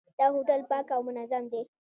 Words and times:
دا 0.19 0.25
هوټل 0.35 0.61
پاک 0.69 0.87
او 0.95 1.01
منظم 1.07 1.43
دی. 1.51 1.61